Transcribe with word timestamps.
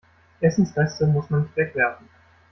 Essensreste 0.41 1.05
muss 1.05 1.29
man 1.29 1.43
nicht 1.43 1.55
wegwerfen. 1.55 2.09